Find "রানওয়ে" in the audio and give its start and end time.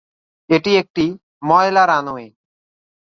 1.87-2.27